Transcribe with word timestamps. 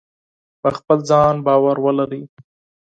په 0.61 0.69
خپل 0.77 0.97
ځان 1.09 1.35
باور 1.45 1.77
ولرئ. 1.85 2.23